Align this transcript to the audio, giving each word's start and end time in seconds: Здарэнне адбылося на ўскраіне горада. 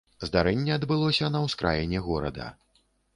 Здарэнне 0.27 0.71
адбылося 0.75 1.29
на 1.35 1.41
ўскраіне 1.45 1.99
горада. 2.07 2.47